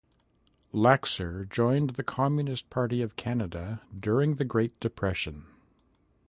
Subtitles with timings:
[0.73, 5.45] Laxer joined the Communist Party of Canada during the Great Depression.